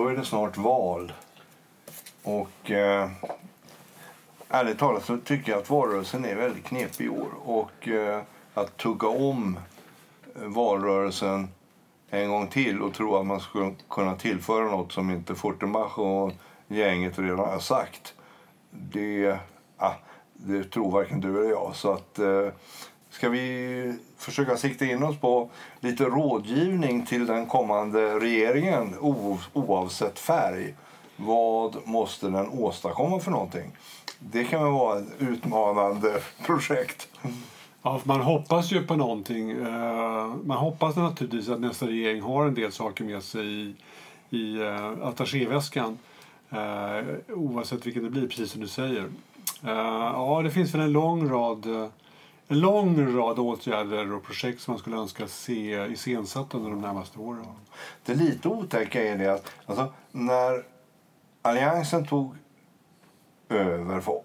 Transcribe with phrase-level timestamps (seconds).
[0.00, 1.12] då är det snart val.
[2.22, 3.10] Och eh,
[4.48, 7.28] ärligt talat så tycker jag att valrörelsen är väldigt knepig i år.
[7.44, 8.22] Och eh,
[8.54, 9.58] att tugga om
[10.36, 11.48] eh, valrörelsen
[12.10, 16.32] en gång till och tro att man skulle kunna tillföra något som inte Fortenbach och
[16.68, 18.14] gänget redan har sagt.
[18.70, 19.38] Det,
[19.76, 19.94] ah,
[20.32, 21.72] det tror varken du eller jag.
[21.74, 22.48] Så att, eh,
[23.10, 25.50] ska vi försöka sikta in oss på
[25.80, 28.94] lite rådgivning till den kommande regeringen
[29.52, 30.74] oavsett färg.
[31.16, 33.72] Vad måste den åstadkomma för någonting?
[34.18, 37.08] Det kan väl vara ett utmanande projekt.
[37.82, 39.50] Ja, man hoppas ju på någonting.
[39.50, 43.74] Eh, man hoppas naturligtvis att nästa regering har en del saker med sig i,
[44.30, 45.98] i eh, attachéväskan.
[46.50, 49.04] Eh, oavsett vilken det blir, precis som du säger.
[49.62, 51.90] Ja, det finns väl en lång rad
[52.50, 57.18] en lång rad åtgärder och projekt som man skulle önska se iscensatta under de närmaste
[57.18, 57.46] åren.
[58.04, 60.64] Det lite otäcka är det att alltså, när
[61.42, 62.34] Alliansen tog
[63.48, 64.20] över för,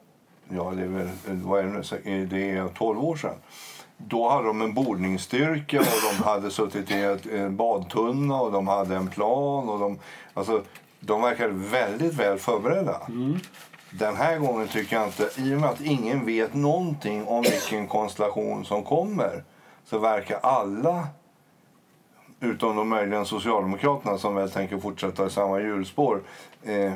[0.50, 3.36] ja, det är väl, vad är det, det är 12 år sedan.
[3.98, 8.96] Då hade de en bordningsstyrka och de hade suttit i en badtunna och de hade
[8.96, 9.70] en plan.
[9.70, 10.00] Och de,
[10.34, 10.64] alltså,
[11.00, 13.02] de verkade väldigt väl förberedda.
[13.08, 13.40] Mm.
[14.00, 17.88] Den här gången tycker jag inte, i och med att ingen vet någonting om vilken
[17.88, 19.44] konstellation som kommer,
[19.86, 21.08] så verkar alla,
[22.40, 26.22] utom de möjligen Socialdemokraterna som väl tänker fortsätta i samma hjulspår,
[26.64, 26.94] eh,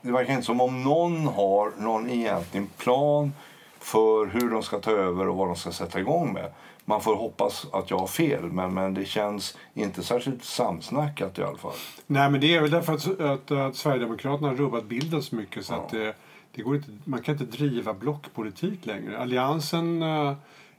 [0.00, 3.32] det verkar inte som om någon har någon egentlig plan
[3.78, 6.52] för hur de ska ta över och vad de ska sätta igång med.
[6.92, 11.42] Man får hoppas att jag har fel, men, men det känns inte särskilt samsnackat i
[11.42, 11.72] alla fall.
[12.06, 15.66] Nej, men det är väl därför att, att, att Sverigedemokraterna har rubbat bilden så mycket
[15.66, 15.76] så ja.
[15.80, 16.14] att det,
[16.54, 19.18] det, går inte, man kan inte driva blockpolitik längre.
[19.18, 20.34] Alliansen äh,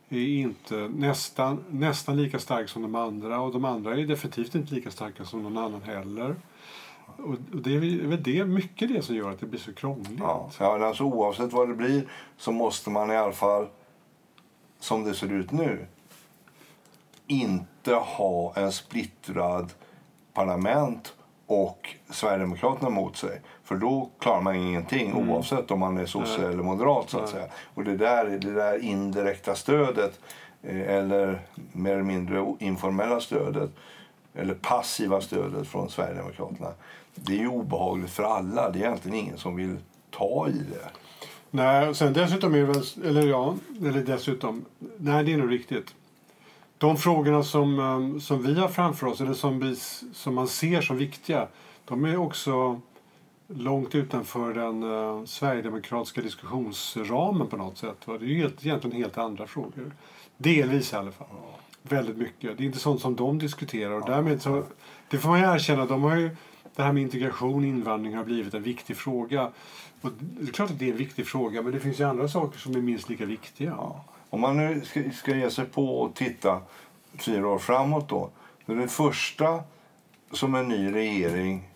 [0.09, 4.75] är inte nästan, nästan lika stark som de andra och de andra är definitivt inte
[4.75, 6.35] lika starka som någon annan heller.
[7.17, 10.19] Och det är väl det, mycket det som gör att det blir så krångligt.
[10.19, 12.07] Ja, alltså oavsett vad det blir
[12.37, 13.67] så måste man i alla fall,
[14.79, 15.87] som det ser ut nu,
[17.41, 19.73] inte ha en splittrad
[20.33, 21.13] parlament
[21.47, 23.41] och Sverigedemokraterna mot sig.
[23.63, 25.29] För då klarar man ingenting mm.
[25.29, 27.09] oavsett om man är sosse eller moderat.
[27.09, 27.47] så att säga.
[27.73, 30.19] Och det där, det där indirekta stödet
[30.61, 33.69] eh, eller mer eller mindre informella stödet
[34.35, 36.73] eller passiva stödet från Sverigedemokraterna
[37.15, 38.69] det är ju obehagligt för alla.
[38.69, 39.77] Det är egentligen ingen som vill
[40.09, 40.89] ta i det.
[41.51, 44.65] Nej, sen dessutom är det väl, eller ja, eller dessutom,
[44.97, 45.95] nej det är nog riktigt.
[46.83, 49.75] De frågorna som, um, som vi har framför oss, eller som, vi,
[50.13, 51.47] som man ser som viktiga,
[51.85, 52.81] de är också
[53.47, 58.07] långt utanför den uh, sverigedemokratiska diskussionsramen på något sätt.
[58.07, 58.17] Va?
[58.17, 59.91] Det är ju helt, egentligen helt andra frågor.
[60.37, 61.27] Delvis i alla fall.
[61.31, 61.59] Ja.
[61.81, 62.57] Väldigt mycket.
[62.57, 64.15] Det är inte sånt som de diskuterar och ja.
[64.15, 64.63] därmed så,
[65.09, 66.35] det får man ju erkänna, de har ju
[66.75, 69.51] det här med integration och invandring har blivit en viktig fråga.
[70.01, 72.27] Och det är klart att det är en viktig fråga, men det finns ju andra
[72.27, 73.69] saker som är minst lika viktiga.
[73.69, 74.05] Ja.
[74.33, 76.61] Om man nu ska, ska ge sig på och titta
[77.17, 78.29] fyra år framåt då.
[78.65, 79.63] då det första
[80.31, 81.69] som en ny regering,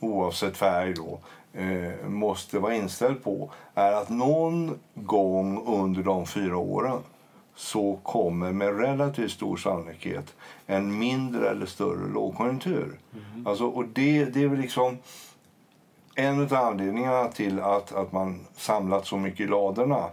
[0.00, 1.18] oavsett färg då,
[1.52, 6.98] eh, måste vara inställd på är att någon gång under de fyra åren
[7.54, 10.34] så kommer med relativt stor sannolikhet
[10.66, 12.98] en mindre eller större lågkonjunktur.
[13.12, 13.46] Mm.
[13.46, 14.98] Alltså, och det, det är väl liksom
[16.14, 20.08] en av anledningarna till att, att man samlat så mycket i ladorna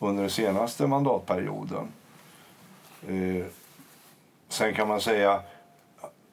[0.00, 1.88] under den senaste mandatperioden.
[3.08, 3.46] Eh,
[4.48, 5.42] sen kan man säga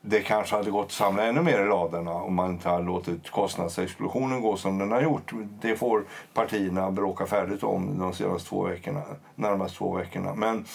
[0.02, 3.30] det kanske hade gått att samla ännu mer i ladorna om man inte hade låtit
[3.30, 5.32] kostnadsexplosionen gå som den har gjort.
[5.62, 9.04] Det får partierna bråka färdigt om de senaste två veckorna,
[9.36, 10.36] närmast två veckorna.
[10.36, 10.66] Men,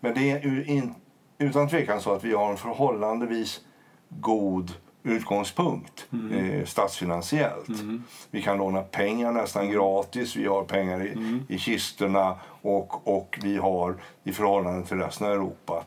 [0.00, 0.94] men det är in,
[1.38, 3.60] utan tvekan så att vi har en förhållandevis
[4.08, 4.72] god
[5.02, 6.32] utgångspunkt mm.
[6.32, 7.68] eh, statsfinansiellt.
[7.68, 8.04] Mm.
[8.30, 11.42] Vi kan låna pengar nästan gratis, vi har pengar i, mm.
[11.48, 15.84] i kistorna och, och vi har i förhållande till resten av Europa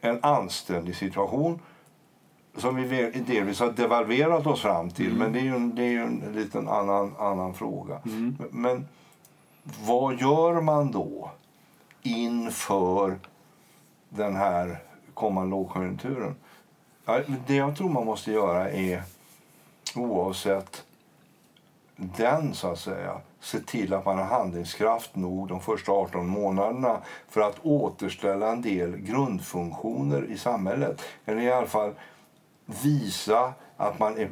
[0.00, 1.58] en anständig situation
[2.56, 5.06] som vi delvis har devalverat oss fram till.
[5.06, 5.18] Mm.
[5.18, 7.98] Men det är ju en, det är ju en liten annan, annan fråga.
[8.04, 8.36] Mm.
[8.50, 8.88] Men
[9.86, 11.30] vad gör man då
[12.02, 13.18] inför
[14.08, 14.78] den här
[15.14, 16.34] kommande lågkonjunkturen?
[17.04, 19.02] Ja, det jag tror man måste göra är,
[19.94, 20.84] oavsett
[21.96, 27.00] den, så att säga, se till att man har handlingskraft nog de första 18 månaderna
[27.28, 31.02] för att återställa en del grundfunktioner i samhället.
[31.24, 31.94] Eller i alla fall
[32.66, 34.30] visa att man, är,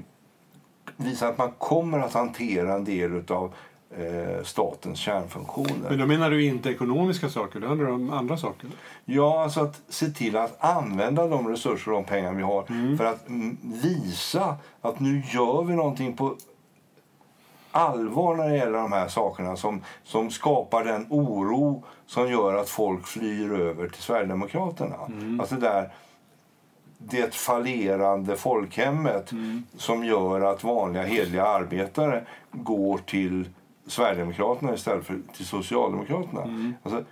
[0.96, 3.54] visa att man kommer att hantera en del av
[3.90, 5.88] eh, statens kärnfunktioner.
[5.88, 8.70] Men då menar du inte ekonomiska saker, det handlar om andra saker?
[9.04, 12.62] Ja, alltså att se till att använda de resurser och de pengar vi har
[12.96, 16.36] för att mm, visa att nu gör vi någonting på
[17.70, 22.68] allvar när det gäller de här sakerna som, som skapar den oro som gör att
[22.68, 24.96] folk flyr över till Sverigedemokraterna.
[25.40, 25.92] Alltså där,
[26.98, 29.30] det fallerande folkhemmet
[29.76, 33.48] som gör att vanliga hedliga arbetare går till
[33.88, 36.74] Sverigedemokraterna istället för till Socialdemokraterna.
[36.82, 37.04] Alltså,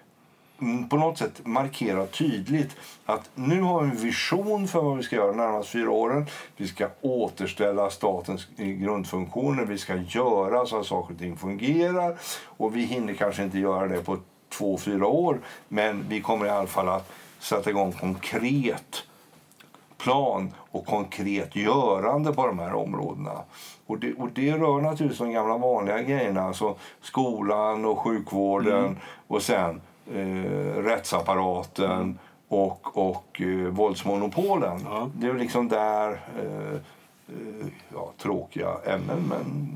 [0.61, 2.76] mm, på något sätt markera tydligt
[3.06, 6.26] att nu har vi en vision för vad vi ska göra de närmaste fyra åren.
[6.56, 9.64] Vi ska återställa statens grundfunktioner.
[9.64, 12.19] Vi ska göra så att saker och ting fungerar.
[12.44, 14.19] Och vi hinner kanske inte göra det på
[14.49, 15.40] två, fyra år.
[15.69, 19.02] Men vi kommer i alla fall att sätta igång konkret
[19.99, 23.43] plan och konkret görande på de här områdena.
[23.86, 29.42] Och det, och det rör naturligtvis de gamla vanliga grejerna, alltså skolan och sjukvården och
[29.42, 29.80] sen
[30.14, 32.18] eh, rättsapparaten
[32.48, 34.80] och, och eh, våldsmonopolen.
[34.84, 35.10] Ja.
[35.14, 36.74] Det är liksom där eh,
[37.28, 39.72] eh, ja, tråkiga ämnen, men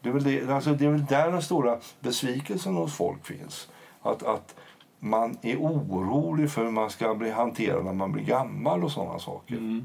[0.00, 3.68] det är, väl det, alltså det är väl där den stora besvikelsen hos folk finns.
[4.02, 4.54] Att, att
[4.98, 9.18] man är orolig för hur man ska bli hanterad när man blir gammal och sådana
[9.18, 9.84] saker.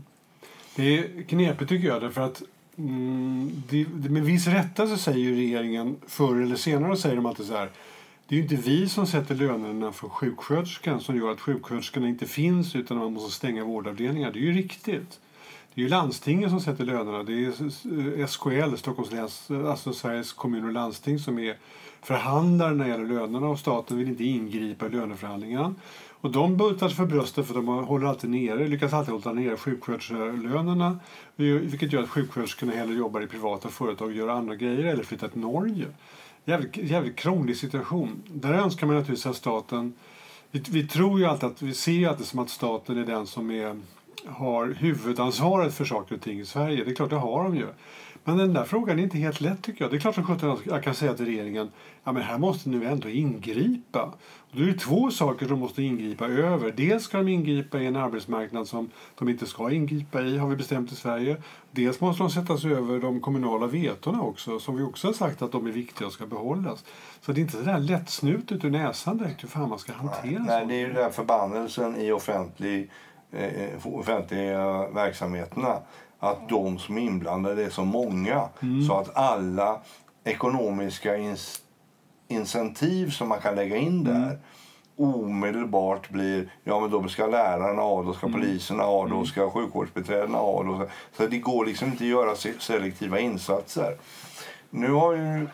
[0.75, 2.41] Det är knepigt tycker jag därför att
[2.77, 7.25] mm, det, det, med viss rätta så säger ju regeringen förr eller senare säger de
[7.25, 7.69] alltid så här
[8.27, 12.25] det är ju inte vi som sätter lönerna för sjuksköterskan som gör att sjuksköterskorna inte
[12.25, 14.31] finns utan man måste stänga vårdavdelningar.
[14.31, 15.19] Det är ju riktigt.
[15.74, 17.24] Det är ju landstingen som sätter lönerna.
[17.24, 21.57] Det är SKL, Stockholms läns, alltså Sveriges kommuner och landsting som är
[22.01, 25.75] förhandlare när det gäller lönerna och staten vill inte ingripa i löneförhandlingarna.
[26.25, 29.57] Och de bultar sig för bröstet för de håller alltid nere, lyckas alltid hålla nere
[29.57, 31.00] sjuksköterskelönerna
[31.36, 35.27] vilket gör att sjuksköterskorna hellre jobbar i privata företag och gör andra grejer eller flyttar
[35.27, 35.86] till Norge.
[36.45, 38.24] Jävligt, jävligt krånglig situation.
[38.27, 39.94] Där önskar man naturligtvis att staten...
[40.51, 43.27] Vi, vi tror ju alltid att, vi ser ju alltid som att staten är den
[43.27, 43.75] som är,
[44.25, 46.83] har huvudansvaret för saker och ting i Sverige.
[46.83, 47.68] Det är klart, det har de ju.
[48.27, 49.92] Men den där frågan är inte helt lätt tycker jag.
[49.92, 51.72] Det är klart som sjutton jag kan säga till regeringen
[52.06, 54.04] ja men här måste nu ändå ingripa.
[54.38, 56.72] Och då är det två saker de måste ingripa över.
[56.72, 60.56] Dels ska de ingripa i en arbetsmarknad som de inte ska ingripa i, har vi
[60.56, 61.38] bestämt i Sverige.
[61.72, 65.42] Dels måste de sätta sig över de kommunala vetona också, som vi också har sagt
[65.42, 66.83] att de är viktiga och ska behållas.
[67.22, 70.60] Så det är inte sådär lättsnutet ur näsan direkt hur fan man ska hantera Nej,
[70.60, 70.69] sånt.
[70.69, 72.92] det är ju den förbannelsen i offentlig,
[73.31, 75.77] eh, offentliga verksamheterna.
[76.19, 78.50] Att de som är inblandade är så många
[78.88, 79.79] så att alla
[80.23, 81.62] ekonomiska ins-
[82.27, 84.39] incentiv som man kan lägga in där
[84.97, 90.38] omedelbart blir ja men då ska lärarna ha, då ska poliserna ha, då ska sjukvårdsbiträdena
[90.38, 90.63] ha.
[90.63, 93.97] Då ska, så det går liksom inte att göra se- selektiva insatser.
[94.69, 95.47] Nu har ju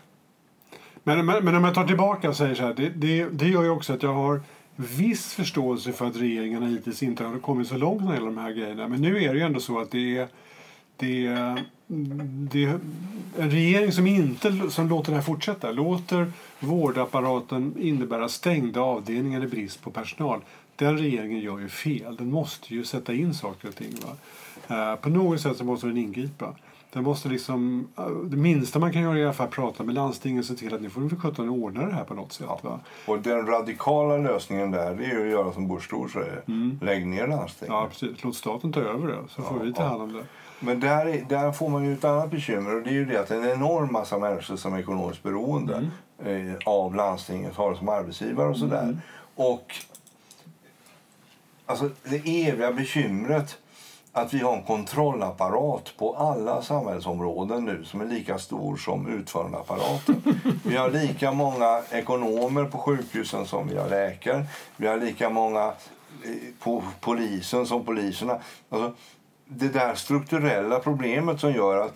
[1.04, 3.64] Men, men, men om jag tar tillbaka och säger så här, det, det, det gör
[3.64, 4.42] ju också att jag har
[4.76, 8.38] viss förståelse för att regeringarna hittills inte har kommit så långt när det gäller de
[8.38, 8.88] här grejerna.
[8.88, 10.28] Men nu är det ju ändå så att det är,
[11.02, 11.38] det
[12.52, 12.80] det
[13.38, 19.48] en regering som inte som låter det här fortsätta, låter vårdapparaten innebära stängda avdelningar i
[19.48, 20.42] brist på personal.
[20.76, 22.16] Den regeringen gör ju fel.
[22.16, 23.94] Den måste ju sätta in saker och ting.
[24.06, 24.16] Va?
[24.76, 26.56] Eh, på något sätt så måste den ingripa.
[26.94, 30.46] Den måste liksom, eh, det minsta man kan göra är fall prata med landstingen och
[30.46, 32.48] se till att ni får för sjutton ordna det här på något sätt.
[32.62, 32.80] Va?
[33.06, 36.42] Och den radikala lösningen där det är ju att göra som Busch säger.
[36.86, 37.68] Lägg ner landsting.
[37.72, 38.24] Ja, precis.
[38.24, 39.90] Låt staten ta över det så får vi ta ja.
[39.90, 40.24] hand om det.
[40.64, 43.20] Men där, är- där får man ju ett annat bekymmer och det är ju det
[43.20, 45.90] att en enorm massa människor som är ekonomiskt beroende
[46.26, 48.98] eh, av landstinget har som arbetsgivare och sådär.
[49.36, 49.76] Och
[51.66, 53.58] alltså det eviga bekymret
[54.14, 60.22] att vi har en kontrollapparat på alla samhällsområden nu som är lika stor som utförandeapparaten.
[60.66, 64.46] Vi har lika många ekonomer på sjukhusen som vi har läkare.
[64.78, 65.66] Vi har lika många
[66.24, 66.32] eh,
[66.64, 68.38] på polisen som poliserna.
[68.70, 68.94] Alltså,
[69.58, 71.94] det där strukturella problemet som gör att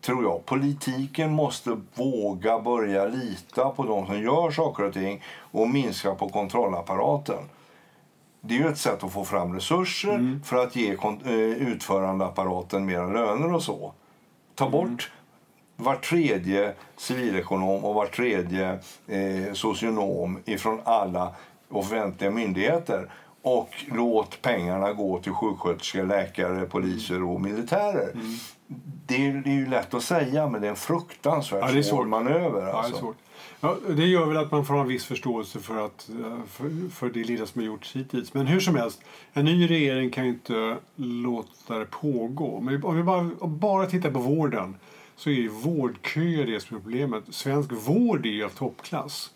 [0.00, 5.68] tror jag, politiken måste våga börja lita på de som gör saker och ting och
[5.68, 7.38] minska på kontrollapparaten.
[8.40, 13.06] Det är ju ett sätt att få fram resurser för att ge eh, utförandeapparaten mera
[13.06, 13.92] löner och så.
[14.54, 15.10] Ta bort
[15.76, 21.34] var tredje civilekonom och var tredje eh, socionom ifrån alla
[21.68, 23.10] offentliga myndigheter
[23.44, 28.12] och låt pengarna gå till sjuksköterskor, läkare, poliser och militärer.
[29.06, 31.78] Det, är, det är ju lätt att säga, men det är en fruktansvärt Ja, det
[31.78, 32.60] är svår manöver.
[32.60, 32.96] Ja, det, Alltså.
[32.96, 33.16] är svårt.
[33.60, 37.10] Ja, det gör väl att man får en viss förståelse för, att, eh, för, för
[37.10, 38.34] det lilla som har gjorts hittills.
[38.34, 42.60] Men hur som helst, en ny regering kan ju inte låta det pågå.
[42.60, 44.76] Men om vi bara, om bara tittar på vården
[45.16, 47.24] så är vårdköer det som är problemet.
[47.30, 49.30] Svensk vård är ju av toppklass.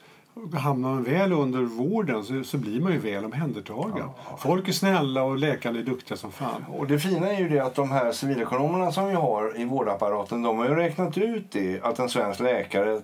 [0.55, 4.09] Hamnar man väl under vården så, så blir man ju väl omhändertagen.
[4.29, 4.37] Ja.
[4.39, 6.65] Folk är snälla och läkarna är duktiga som fan.
[6.69, 10.43] Och det fina är ju det att de här civilekonomerna som vi har i vårdapparaten
[10.43, 13.01] de har ju räknat ut det att en svensk läkare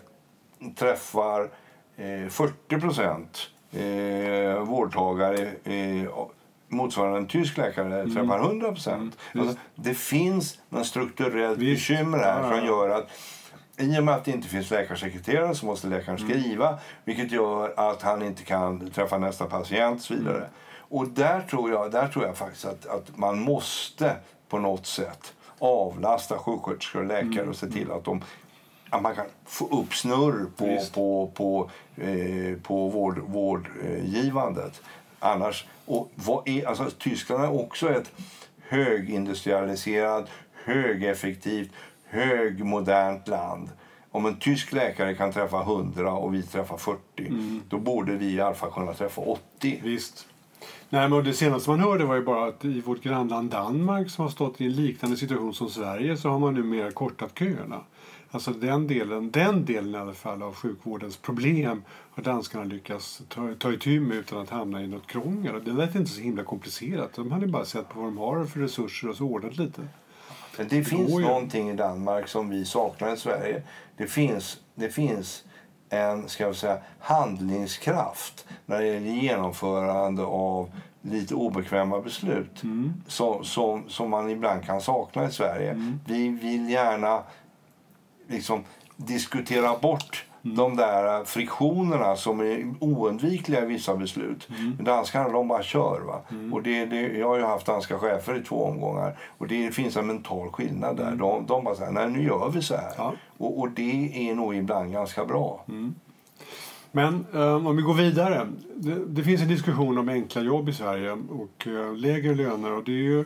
[0.76, 1.50] träffar
[1.96, 3.38] eh, 40 procent
[3.72, 6.08] eh, vårdtagare eh,
[6.68, 8.14] motsvarande en tysk läkare mm.
[8.14, 9.18] träffar 100 procent.
[9.32, 9.46] Mm.
[9.46, 11.88] Alltså, det finns en strukturellt Visst.
[11.88, 13.08] bekymmer här som gör att
[13.76, 16.30] i och med att det inte finns läkarsekreterare så måste läkaren mm.
[16.30, 16.80] skriva mm.
[17.04, 20.36] vilket gör att han inte kan träffa nästa patient och så vidare.
[20.36, 20.48] Mm.
[20.88, 24.16] Och där tror jag, där tror jag faktiskt att, att man måste
[24.48, 27.48] på något sätt avlasta sjuksköterskor och läkare mm.
[27.48, 28.22] och se till att de
[28.90, 31.70] att man kan få upp snurr på, på, på,
[32.02, 34.82] eh, på vård, vårdgivandet.
[35.18, 38.12] Annars, och vad är, alltså, Tyskland är också ett
[38.68, 40.28] högindustrialiserat,
[40.64, 41.70] högeffektivt,
[42.14, 43.68] högmodernt land.
[44.10, 47.62] Om en tysk läkare kan träffa 100 och vi träffar 40 mm.
[47.68, 49.80] då borde vi i alla fall kunna träffa 80.
[49.82, 50.26] Visst.
[50.88, 54.22] Nej, men det senaste man hörde var ju bara att i vårt grannland Danmark som
[54.22, 57.80] har stått i en liknande situation som Sverige så har man numera kortat köerna.
[58.30, 63.54] Alltså den delen, den delen i alla fall av sjukvårdens problem har danskarna lyckats ta,
[63.58, 65.64] ta itu med utan att hamna i något krångel.
[65.64, 67.14] Det lät inte så himla komplicerat.
[67.14, 69.88] De hade bara sett på vad de har för resurser och så ordnat lite.
[70.56, 73.62] Det, det finns någonting i Danmark som vi saknar i Sverige.
[73.96, 75.44] Det finns, det finns
[75.88, 80.70] en ska jag säga, handlingskraft när det gäller genomförande av
[81.02, 82.94] lite obekväma beslut mm.
[83.06, 85.70] som, som, som man ibland kan sakna i Sverige.
[85.70, 86.00] Mm.
[86.06, 87.22] Vi vill gärna
[88.28, 88.64] liksom
[88.96, 90.56] diskutera bort mm.
[90.56, 94.48] de där friktionerna som är oundvikliga i vissa beslut.
[94.58, 94.84] Mm.
[94.84, 96.00] danskarna de bara kör.
[96.00, 96.20] Va?
[96.30, 96.54] Mm.
[96.54, 99.96] Och det, det, jag har ju haft danska chefer i två omgångar och det finns
[99.96, 101.06] en mental skillnad där.
[101.06, 101.18] Mm.
[101.18, 102.92] De, de bara säger nej nu gör vi så här.
[102.96, 103.12] Ja.
[103.38, 105.64] Och, och, det är nog ibland ganska bra.
[105.68, 105.94] Mm.
[106.92, 108.46] Men um, om vi går vidare.
[108.74, 112.72] Det, det, finns en diskussion om enkla jobb i Sverige och uh, lägre löner.
[112.72, 113.24] Och det är ju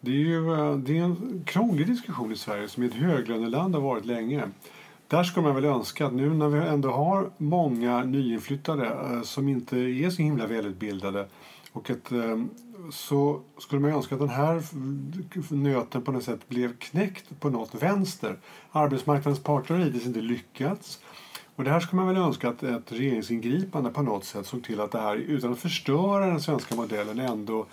[0.00, 3.74] det är ju eh, det är en krånglig diskussion i Sverige som är ett höglöneland
[3.74, 4.42] har varit länge.
[5.08, 9.48] Där skulle man väl önska att nu när vi ändå har många nyinflyttade eh, som
[9.48, 11.26] inte är så himla välutbildade
[11.72, 12.38] och att, eh,
[12.90, 14.62] så skulle man önska att den här
[15.54, 18.36] nöten på något sätt blev knäckt på något vänster.
[18.72, 21.00] Arbetsmarknadens parter har hittills inte lyckats.
[21.56, 24.80] Och det här skulle man väl önska att ett regeringsingripande på något sätt såg till
[24.80, 27.66] att det här utan att förstöra den svenska modellen ändå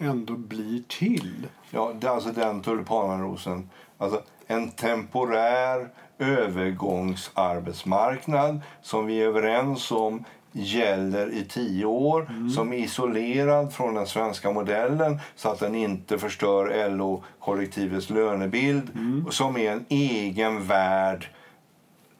[0.00, 1.46] ändå blir till.
[1.70, 3.70] Ja, det är alltså den tulpanrosen.
[3.98, 5.88] Alltså en temporär
[6.20, 12.50] övergångsarbetsmarknad som vi är överens om gäller i tio år, mm.
[12.50, 19.26] som är isolerad från den svenska modellen så att den inte förstör LO-kollektivets lönebild, mm.
[19.30, 21.28] som är en egen värld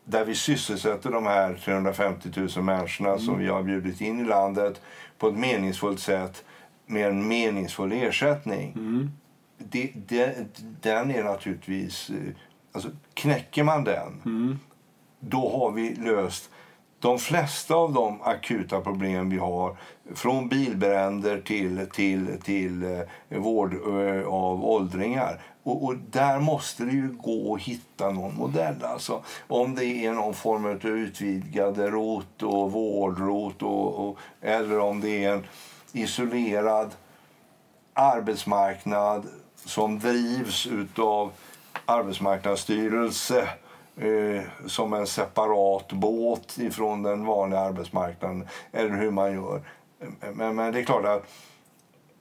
[0.04, 3.20] där vi sysselsätter de här 350 000 människorna mm.
[3.20, 4.80] som vi har bjudit in i landet
[5.18, 6.44] på ett meningsfullt sätt
[6.86, 8.72] med en meningsfull ersättning.
[8.72, 9.10] Mm.
[9.58, 10.36] Det, det,
[10.80, 12.10] den är naturligtvis...
[12.72, 14.58] Alltså, knäcker man den, mm.
[15.20, 16.50] då har vi löst
[17.00, 19.76] de flesta av de akuta problem vi har
[20.14, 25.40] från bilbränder till, till, till eh, vård eh, av åldringar.
[25.62, 28.84] Och, och, där måste det ju gå att hitta någon modell.
[28.84, 35.00] Alltså, om det är någon form av utvidgade rot och vårdrot och, och, eller om
[35.00, 35.46] det är en
[35.92, 36.90] isolerad
[37.94, 39.26] arbetsmarknad
[39.64, 41.32] som drivs av
[41.90, 43.48] arbetsmarknadsstyrelse
[43.96, 49.62] eh, som en separat båt ifrån den vanliga arbetsmarknaden, eller hur man gör.
[50.32, 51.24] Men, men det är klart att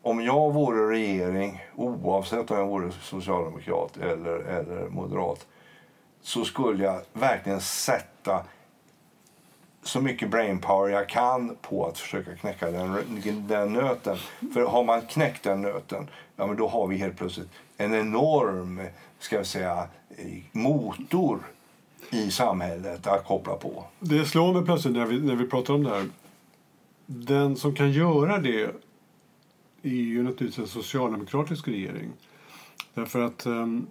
[0.01, 5.47] om jag vore regering, oavsett om jag vore socialdemokrat eller, eller moderat
[6.21, 8.43] så skulle jag verkligen sätta
[9.83, 14.17] så mycket brainpower jag kan på att försöka knäcka den, den nöten.
[14.53, 18.81] För har man knäckt den nöten, ja men då har vi helt plötsligt en enorm
[19.19, 19.87] ska jag säga,
[20.51, 21.39] motor
[22.11, 23.85] i samhället att koppla på.
[23.99, 26.05] Det slår mig plötsligt när vi, när vi pratar om det här.
[27.05, 28.61] Den som kan göra det
[29.81, 32.11] är ju naturligtvis en socialdemokratisk regering.
[32.93, 33.87] Därför att um,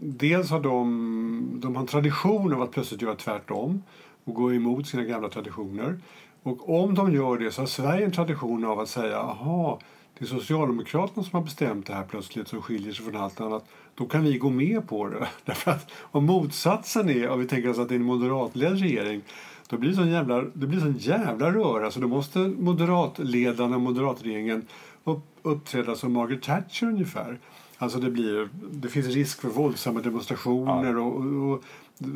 [0.00, 3.82] dels har de, de har en tradition av att plötsligt göra tvärtom
[4.24, 5.98] och gå emot sina gamla traditioner.
[6.42, 9.78] Och om de gör det så har Sverige en tradition av att säga aha,
[10.18, 13.64] det är Socialdemokraterna som har bestämt det här plötsligt som skiljer sig från allt annat.
[13.94, 15.28] Då kan vi gå med på det.
[15.44, 19.22] Därför att om motsatsen är, om vi tänker oss att det är en moderatledd regering,
[19.68, 24.66] då blir det sån jävla, det blir sån jävla röra så då måste moderatledarna moderatregeringen
[25.04, 27.38] upp, uppträda som Margaret Thatcher ungefär.
[27.78, 31.64] Alltså det, blir, det finns risk för våldsamma demonstrationer och, och, och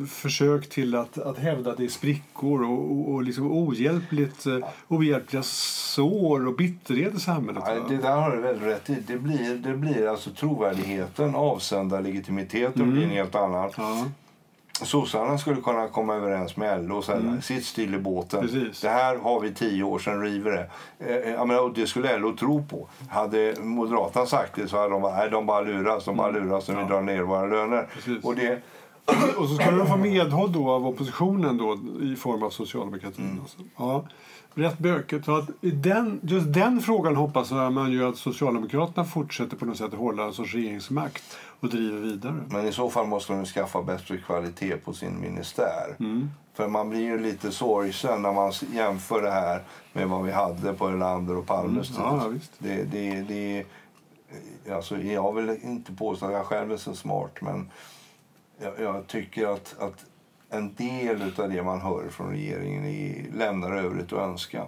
[0.09, 4.57] försök till att, att hävda att det är sprickor och, och, och liksom ohjälpligt, eh,
[4.87, 7.63] ohjälpliga sår och bitterhet i samhället.
[7.67, 9.03] Ja, det där har du väldigt rätt i.
[9.07, 12.93] Det blir, det blir alltså trovärdigheten, avsända legitimiteten Mm.
[12.93, 13.71] blir en helt annan.
[14.79, 18.39] Ja, Sossarna skulle kunna komma överens med LO och säga sitt still i båten.
[18.39, 18.51] Mm.
[18.51, 18.81] Precis.
[18.81, 20.69] Det här har vi tio år sedan, river det.
[21.25, 22.87] Eh, jag menar, och det skulle LO tro på.
[23.09, 26.67] Hade Moderaterna sagt det så hade de bara, nej, de bara luras, de bara luras
[26.67, 27.77] när vi drar ner våra löner.
[27.77, 27.85] Mm.
[27.93, 28.23] Precis.
[28.23, 28.61] Och det,
[29.37, 33.25] Och så skulle de få medhåll då av oppositionen då, i form av socialdemokratin.
[33.25, 33.41] Mm.
[33.41, 33.57] Alltså.
[33.77, 34.05] Ja,
[34.59, 35.25] rätt bökigt.
[35.25, 39.77] Så att i den, just den frågan hoppas man ju att Socialdemokraterna fortsätter på något
[39.77, 41.23] sätt att hålla en sorts regeringsmakt
[41.59, 42.35] och driver vidare.
[42.49, 45.95] men i så fall måste de skaffa bättre kvalitet på sin ministär.
[45.99, 46.29] Mm.
[46.53, 49.63] För man blir ju lite sorgsen när man jämför det här
[49.93, 51.97] med vad vi hade på Erlander och Palmes tid.
[51.97, 52.15] Mm.
[52.15, 52.51] Ja, visst.
[52.57, 53.65] Det, det, det,
[54.71, 57.71] alltså, jag vill inte påstå att jag själv är så smart men
[58.61, 60.05] jag, jag tycker att, att
[60.49, 64.63] en del av det man hör från regeringen är, lämnar övrigt att önska.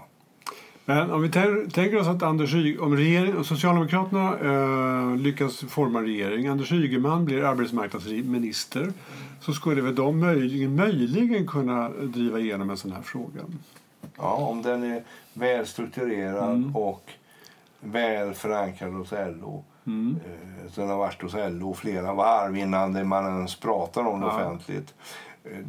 [0.86, 6.00] Men om vi tän- tänker oss att Anders Yg- om regering, Socialdemokraterna eh, lyckas forma
[6.00, 8.94] en regering, Anders Ygeman blir arbetsmarknadsminister,
[9.40, 13.42] så skulle väl de möjligen, möjligen kunna driva igenom en sån här fråga.
[14.18, 16.76] Ja, om den är väl strukturerad Mm.
[16.76, 17.04] och
[17.80, 19.64] väl förankrad hos LO.
[19.88, 20.16] Mm.
[20.26, 24.36] Eh, Den har varit hos LO flera varv innan man ens pratar om det Ja.
[24.36, 24.94] offentligt.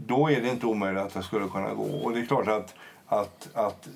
[0.07, 1.83] Då är det inte omöjligt att det skulle kunna gå.
[1.85, 2.75] Och det är klart att,
[3.07, 3.89] att, att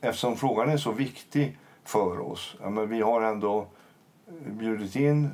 [0.00, 2.56] eftersom frågan är så viktig för oss.
[2.62, 3.66] Ja, men vi har ändå
[4.46, 5.30] bjudit in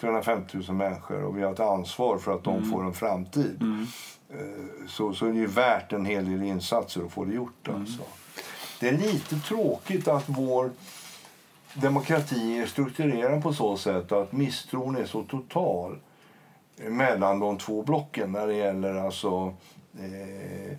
[0.00, 2.70] 350 000 människor och vi har ett ansvar för att de Mm.
[2.70, 3.62] får en framtid.
[4.30, 7.68] Eh, Så, så är det ju värt en hel del insatser att få det gjort.
[7.68, 7.80] Mm.
[7.80, 8.02] Alltså.
[8.80, 10.70] Det är lite tråkigt att vår
[11.74, 15.98] demokrati är strukturerad på så sätt att misstron är så total
[16.76, 19.54] mellan de två blocken när det gäller alltså
[19.98, 20.76] eh,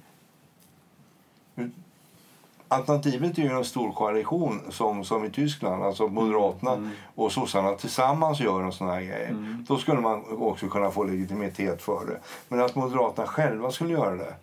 [2.68, 8.40] Alternativet är ju en stor koalition som, som i Tyskland, alltså Moderaterna och sossarna tillsammans
[8.40, 9.36] gör en sån här grej.
[9.68, 12.20] Då skulle man också kunna få legitimitet för det.
[12.48, 14.34] Men att Moderaterna själva skulle göra det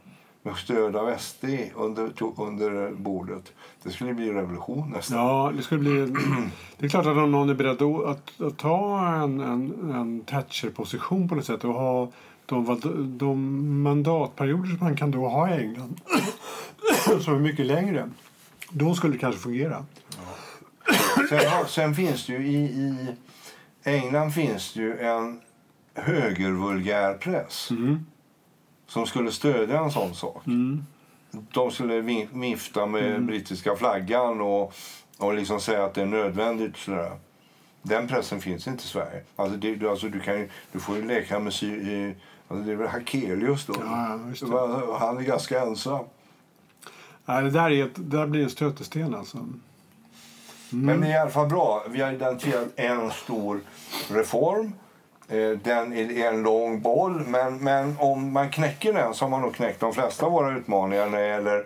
[0.42, 3.52] med stöd av SD under, to- under bordet,
[3.82, 5.18] det skulle bli revolution nästan.
[5.18, 6.06] Ja, det skulle bli...
[6.78, 11.28] Det är klart att om någon är beredd att, att, ta en, en, en Thatcher-position
[11.28, 12.10] på något sätt och ha
[12.46, 12.78] de,
[13.18, 16.00] de mandatperioder som man kan då ha i England
[17.20, 18.10] som är mycket längre,
[18.70, 19.84] då skulle det kanske fungera.
[21.28, 23.06] Sen, har- sen finns det ju i, i
[23.82, 25.40] England finns det ju en
[25.94, 28.06] högervulgär press Mm.
[28.92, 30.46] Som skulle stödja en sån sak.
[30.46, 30.86] Mm.
[31.30, 34.74] De skulle vi- vifta med brittiska flaggan och,
[35.18, 36.76] och liksom säga att det är nödvändigt.
[36.76, 37.12] Sådär.
[37.82, 39.22] Den pressen finns inte i Sverige.
[39.36, 41.70] Alltså, det, du, alltså, du, kan ju, du får ju leka med sy,
[42.48, 43.74] alltså, det är väl Hakelius då.
[43.80, 44.96] Ja, ja.
[45.00, 46.04] Han är ganska ensam.
[47.24, 49.38] Nej, det där, är ett, det där blir en stötesten alltså.
[50.70, 51.84] Men det är i alla fall bra.
[51.88, 53.60] Vi har identifierat en stor
[54.10, 54.72] reform.
[55.32, 59.40] Eh, den är en lång boll, men, men om man knäcker den så har man
[59.40, 61.64] nog knäckt de flesta av våra utmaningar när det gäller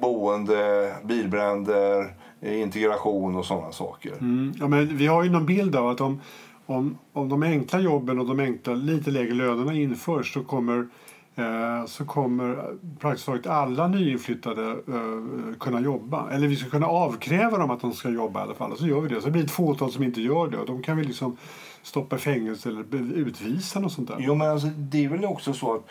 [0.00, 4.12] boende, bilbränder, integration och sådana saker.
[4.12, 4.52] Mm.
[4.60, 6.20] Ja, men vi har ju någon bild av att om,
[6.66, 10.88] om, om de enkla jobben och de enkla, lite lägre lönerna införs så kommer,
[11.36, 16.30] Eh, så kommer praktiskt taget alla nyinflyttade eh, kunna jobba.
[16.30, 18.72] Eller vi ska kunna avkräva dem att de ska jobba i alla fall.
[18.72, 19.20] Och så gör vi det.
[19.20, 20.58] Så det blir ett fåtal som inte gör det.
[20.58, 21.36] Och de kan vi liksom
[21.82, 24.16] stoppa i fängelse eller utvisa och sånt där.
[24.18, 25.86] Jo, men alltså, det är väl också så att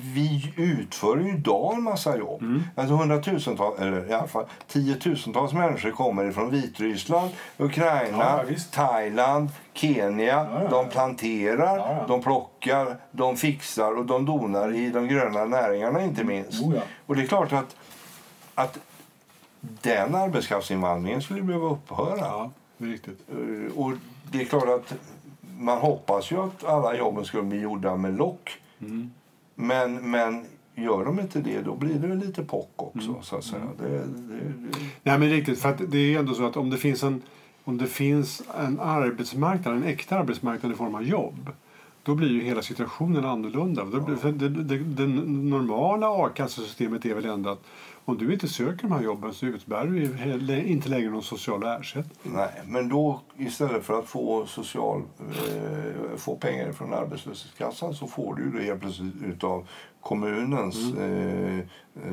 [0.00, 2.42] vi utför ju idag en massa jobb.
[2.42, 2.62] Mm.
[2.74, 8.54] Alltså hundratusentals, eller i alla fall tiotusentals människor kommer från Vitryssland, Ukraina, Ja, ja.
[8.72, 10.46] Thailand, Kenya.
[10.52, 12.04] ja, De planterar, Ja, ja.
[12.08, 16.62] de plockar, de fixar och de donar i de gröna näringarna inte minst.
[16.62, 16.82] Oh, ja.
[17.06, 17.76] Och det är klart att,
[18.54, 18.78] att
[19.60, 22.16] den arbetskraftsinvandringen skulle behöva upphöra.
[22.18, 23.20] Ja, det är riktigt.
[23.30, 23.92] Eh, Och
[24.32, 24.94] det är klart att
[25.58, 28.58] man hoppas ju att alla jobben skulle bli gjorda med lock.
[28.80, 29.10] Mm.
[29.54, 33.08] Men, men gör de inte det, då blir det lite pock också.
[33.08, 33.22] Mm.
[33.22, 33.62] Så att säga.
[33.78, 35.58] Det, det, det, Nej, men riktigt.
[35.58, 37.22] För det är ändå så att om det finns en,
[37.64, 41.50] om det finns en arbetsmarknad, en äkta arbetsmarknad i form av jobb,
[42.02, 43.86] då blir ju hela situationen annorlunda.
[44.20, 47.64] För det, det, det normala a-kassesystemet är väl ändå att
[48.04, 52.34] om du inte söker de här jobben så utbär du inte längre någon social ersättning.
[52.34, 58.34] nej, men då istället för att få, social, eh, få pengar från arbetslöshetskassan så får
[58.34, 59.68] du det helt plötsligt utav
[60.00, 61.64] kommunens eh, eh,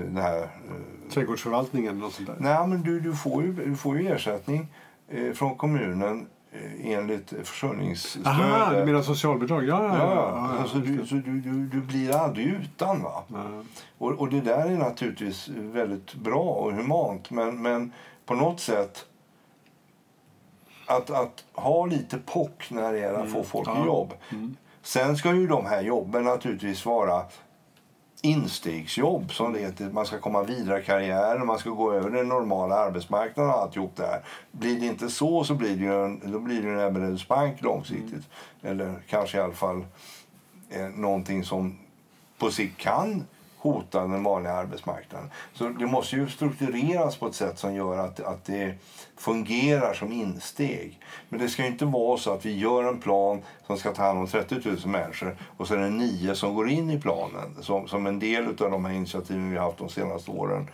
[0.10, 2.36] det här, eh, Trädgårdsförvaltningen och sånt där.
[2.40, 4.68] Nej, men du, du, får ju, du får ju ersättning
[5.08, 6.26] eh, från kommunen eh,
[6.84, 8.28] enligt försörjningsstöd.
[8.28, 9.64] Aha, du menar socialbidrag?
[9.64, 13.04] Ja, ja, Ja, alltså du, så du, du, du blir aldrig utan.
[13.04, 13.24] va?
[13.28, 13.64] Ja.
[13.98, 17.30] Och, och det där är naturligtvis väldigt bra och humant.
[17.32, 17.94] Men, men
[18.26, 19.06] på något sätt
[20.86, 23.86] att, att ha lite pock när det gäller att få folk i Mm.
[23.86, 24.14] Jobb.
[24.82, 27.24] Sen ska ju de här jobben naturligtvis vara
[28.22, 29.90] instegsjobb som det heter.
[29.90, 33.96] Man ska komma vidare i karriären, man ska gå över den normala arbetsmarknaden och alltihop
[33.96, 34.22] det här.
[34.52, 37.62] Blir det inte så så blir det ju en, då blir det en Ebberöds bank
[37.62, 38.30] långsiktigt.
[38.62, 39.86] Eller kanske i alla fall
[40.70, 41.78] eh, någonting som
[42.38, 43.26] på sikt kan
[43.60, 45.30] hota den vanliga arbetsmarknaden.
[45.54, 48.76] Så det måste ju struktureras på ett sätt som gör att, att det
[49.18, 51.00] fungerar som insteg.
[51.30, 54.04] Men det ska ju inte vara så att vi gör en plan som ska ta
[54.04, 57.56] hand om 30 000 människor och så är det nio som går in i planen.
[57.62, 60.68] Som, som en del av de här initiativen vi har haft de senaste åren.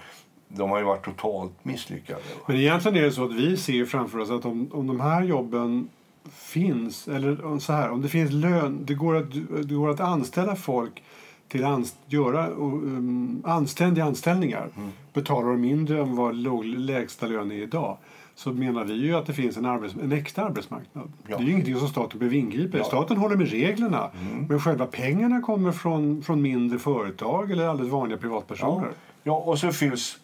[0.48, 2.22] De har ju varit totalt misslyckade.
[2.48, 5.24] Men egentligen är det så att vi ser framför oss att om, om de här
[5.24, 5.90] jobben
[6.32, 9.32] finns, eller så här, om det finns lön, det går att,
[9.64, 11.04] det går att anställa folk
[11.48, 14.70] till att göra um, anständiga anställningar,
[15.14, 17.98] betalar de mindre än vad låg, lägsta lön är idag
[18.36, 21.12] så menar vi ju att det finns en, arbets, en äkta arbetsmarknad.
[21.28, 21.38] Ja.
[21.38, 22.84] Det är ju ingenting som staten behöver ingripa i.
[22.84, 24.12] Staten håller med reglerna
[24.50, 28.86] men själva pengarna kommer från, från mindre företag eller alldeles vanliga privatpersoner.
[28.86, 28.92] Ja,
[29.24, 30.18] ja, och så fylls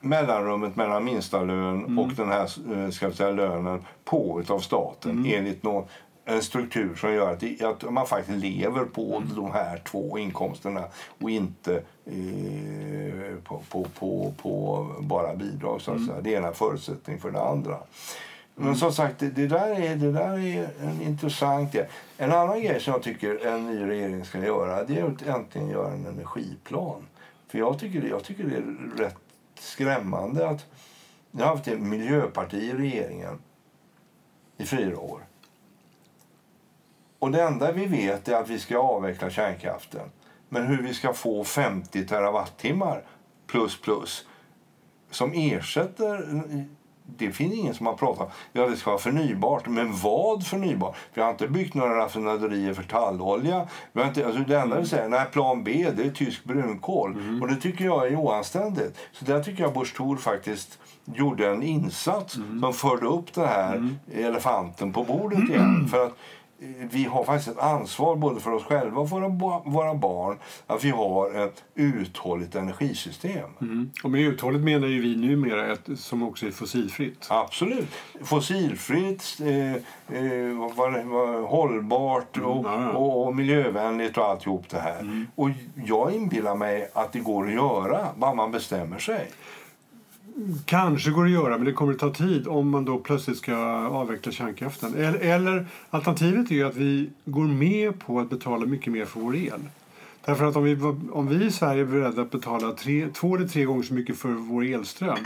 [0.00, 2.42] mellanrummet mellan minsta lön och den här
[2.76, 5.84] eh, ska vi säga, lönen på av staten enligt någon,
[6.30, 10.84] en struktur som gör att, att man faktiskt lever på de här två inkomsterna
[11.20, 11.74] och inte
[12.06, 15.80] eh, på, på, på, på bara bidrag.
[15.80, 16.20] Så att säga.
[16.20, 17.78] Det är förutsättning för det andra.
[18.54, 21.88] Men som sagt, det, där är, det där är en intressant grej.
[22.16, 25.68] En annan grej som jag tycker en ny regering ska göra det är att äntligen
[25.68, 27.06] göra en energiplan.
[27.48, 29.18] För jag tycker, jag tycker det är rätt
[29.54, 30.66] skrämmande att
[31.30, 33.38] ni har haft en miljöparti i regeringen
[34.56, 35.20] i fyra år.
[37.20, 40.10] Och det enda vi vet är att vi ska avveckla kärnkraften.
[40.48, 43.02] Men hur vi ska få 50 terawattimmar
[43.46, 44.26] plus plus
[45.10, 46.42] som ersätter
[47.16, 48.28] det finns ingen som har pratat om.
[48.52, 49.68] Ja, det ska vara förnybart.
[49.68, 50.96] Men vad förnybart?
[51.14, 53.68] Vi har inte byggt några raffinaderier för tallolja.
[53.92, 57.40] Vi har inte, alltså det enda vi säger nej, plan B det är tysk brunkol.
[57.42, 58.98] Och det tycker jag är oanständigt.
[59.12, 63.96] Så där tycker jag Busch Thor faktiskt gjorde en insats som förde upp den här
[64.14, 65.88] elefanten på bordet igen.
[65.90, 66.16] För att
[66.90, 70.38] vi har faktiskt ett ansvar både för oss själva och för våra, ba- våra barn
[70.66, 73.50] att vi har ett uthålligt energisystem.
[73.60, 73.90] Mm.
[74.04, 77.26] Och med uthålligt menar ju vi numera ett som också är fossilfritt.
[77.30, 77.88] Absolut.
[78.22, 79.72] Fossilfritt, eh,
[80.18, 82.92] eh, hållbart och, ja, ja.
[82.92, 85.26] och, och miljövänligt och alltihop det här.
[85.34, 85.50] Och
[85.84, 89.30] jag inbillar mig att det går att göra, bara man bestämmer sig.
[90.64, 93.36] Kanske går det att göra, men det kommer att ta tid om man då plötsligt
[93.36, 94.94] ska avveckla kärnkraften.
[94.94, 99.20] Eller, eller alternativet är ju att vi går med på att betala mycket mer för
[99.20, 99.60] vår el.
[100.24, 100.76] Därför att om vi,
[101.12, 104.18] om vi i Sverige är beredda att betala tre, två eller tre gånger så mycket
[104.18, 105.18] för vår elström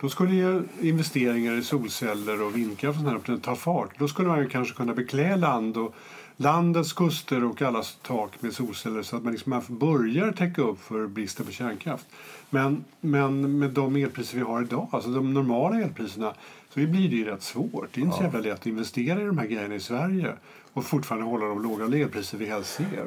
[0.00, 3.98] då skulle ju investeringar i solceller och vindkraft och sånt här ta fart.
[3.98, 5.94] Då skulle man ju kanske kunna beklä land och
[6.40, 11.06] landets kuster och allas tak med solceller så att man liksom börjar täcka upp för
[11.06, 12.06] bristen på kärnkraft.
[12.50, 16.34] Men, men med de elpriser vi har idag, alltså de normala elpriserna,
[16.68, 17.88] så blir det ju rätt svårt.
[17.94, 20.32] Det är inte så jävla lätt att investera i de här grejerna i Sverige
[20.72, 23.06] och fortfarande hålla de låga elpriser vi helst ser.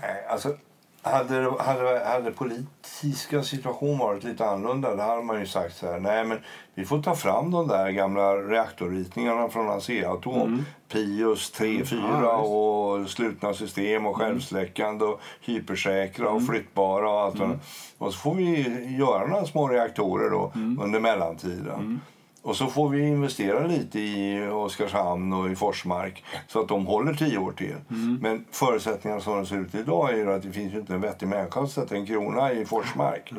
[0.00, 0.56] Nej, alltså,
[1.04, 6.00] hade, hade, hade politiska situation varit lite annorlunda då hade man ju sagt så här,
[6.00, 6.38] nej men
[6.74, 10.64] vi får ta fram de där gamla reaktorritningarna från Asea-Atom.
[10.92, 12.50] Pius 3, 4 Ja, visst.
[12.50, 17.58] och slutna system och självsläckande och hypersäkra och flyttbara och allt mm.
[17.98, 22.00] Och så får vi göra några små reaktorer då under mellantiden.
[22.44, 27.14] Och så får vi investera lite i Oskarshamn och i Forsmark så att de håller
[27.14, 27.76] tio år till.
[28.20, 31.00] Men förutsättningarna som de ser ut idag är ju att det finns ju inte en
[31.00, 33.32] vettig människa att sätta en krona i Forsmark.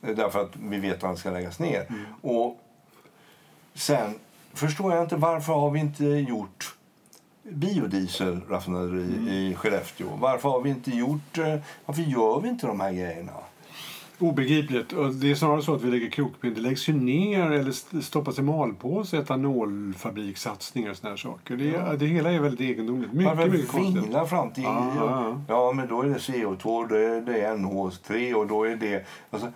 [0.00, 1.86] Därför att vi vet att den ska läggas ner.
[2.22, 2.60] Och
[3.74, 4.14] sen
[4.54, 6.74] förstår jag inte varför har vi inte gjort
[7.42, 10.08] biodieselraffinaderi i Skellefteå?
[10.20, 13.32] Varför har vi inte gjort, eh, varför gör vi inte de här grejerna?
[14.20, 14.92] Obegripligt.
[14.92, 16.54] Och det är snarare så att vi lägger krokben.
[16.54, 21.56] Det läggs ju ner eller st- stoppas i malpåse etanolfabrikssatsningar och såna här saker.
[21.56, 23.12] Det, det hela är väldigt egendomligt.
[23.12, 24.28] Mycket, Varför mycket konstigt.
[24.28, 24.62] fram till...
[24.62, 25.40] Ja, ja, ja.
[25.48, 29.04] Ja, men då är det CO2, då är det NH3 och då är det...
[29.30, 29.48] Alltså,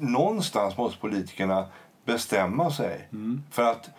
[0.00, 1.64] någonstans måste politikerna
[2.04, 3.08] bestämma sig.
[3.12, 3.42] Mm.
[3.50, 3.90] För att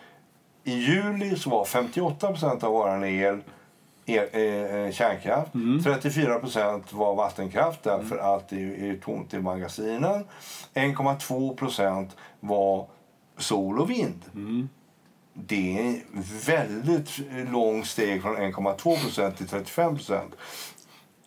[0.64, 3.40] i juli så var 58 procent av vår el
[4.06, 5.52] el, eh, kärnkraft.
[5.84, 10.26] 34 procent var vattenkraft därför att det är tomt i magasinen.
[10.74, 12.88] 1,2 procent var
[13.38, 14.22] sol och vind.
[15.34, 16.02] det är
[16.46, 17.20] väldigt
[17.52, 20.36] långt steg från 1,2 procent till 35 procent.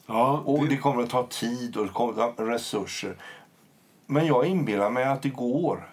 [0.07, 3.17] Ja, Och det kommer att ta tid och det kommer resurser.
[4.07, 5.89] Men jag inbillar mig att det går.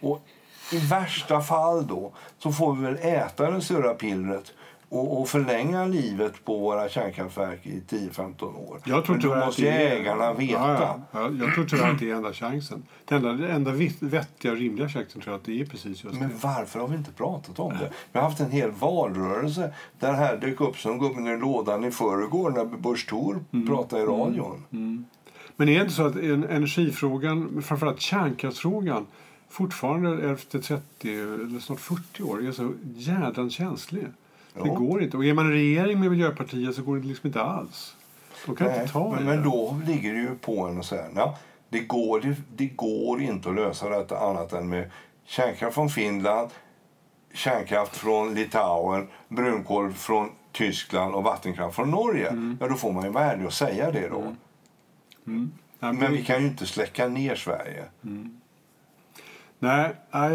[0.00, 0.26] Och
[0.72, 4.52] i värsta fall då så får vi väl äta det sura pillret
[4.90, 8.80] och, och förlänga livet på våra kärnkraftverk i 10-15 år.
[8.84, 10.52] Jag tror Men då måste är- ägarna veta.
[10.52, 10.80] Ja,
[11.12, 11.20] ja.
[11.20, 12.82] Ja, jag tror tyvärr att det är enda chansen.
[13.04, 16.28] Den enda, enda vettiga och rimliga chansen tror jag att det är precis just Men
[16.28, 16.34] det.
[16.42, 17.90] varför har vi inte pratat om det?
[18.12, 21.84] Vi har haft en hel valrörelse där det här dök upp som gubben i lådan
[21.84, 23.66] i förrgår när Busch Thor Mm.
[23.66, 24.64] pratade i radion.
[25.56, 29.06] Men är det inte så att en- energifrågan, framförallt kärnkraftsfrågan,
[29.48, 34.06] fortfarande efter 30 eller snart 40 år är så jädrans känslig?
[34.64, 35.16] Det går inte.
[35.16, 37.96] Och är man en regering med Miljöpartiet så går det liksom inte alls.
[38.46, 39.42] De kan Nej, inte ta men, i men det.
[39.42, 43.48] då ligger det ju på en och säga ja, det, går, det, det går inte
[43.48, 44.90] att lösa detta annat än med
[45.24, 46.50] kärnkraft från Finland,
[47.34, 52.28] kärnkraft från Litauen, brunkol från Tyskland och vattenkraft från Norge.
[52.28, 52.56] Mm.
[52.60, 54.36] Ja, då får man ju vara ärlig och säga det då.
[55.24, 55.48] Nej,
[55.92, 57.84] Men vi kan ju inte släcka ner Sverige.
[58.00, 58.24] Nej,
[59.62, 59.94] nej,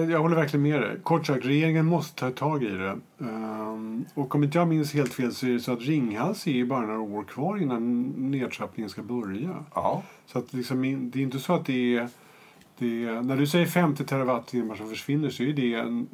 [0.09, 0.97] jag håller verkligen med dig.
[1.03, 2.99] Kort sagt, regeringen måste ta tag i det.
[3.19, 6.65] Ehm, och om inte jag minns helt fel så är det så att Ringhals är
[6.65, 9.65] bara några år kvar innan nedtrappningen ska börja.
[9.73, 10.03] Ja.
[10.25, 12.09] Så att liksom, det är inte så att det är...
[12.77, 15.73] Det är när du säger 50 terawattimmar som försvinner så är det...
[15.73, 16.07] En,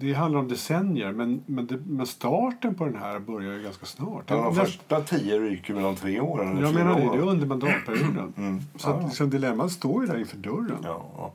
[0.00, 1.12] det handlar om decennier.
[1.12, 4.24] Men, men, det, men starten på den här börjar ju ganska snart.
[4.26, 6.42] Ja, de första tio ryker väl om tre år?
[6.42, 7.16] Eller jag menar det, år.
[7.16, 8.32] det är under mandatperioden.
[8.36, 8.60] Mm.
[8.76, 10.78] Så att liksom, dilemmat står ju där inför dörren.
[10.82, 11.32] Ja, ja.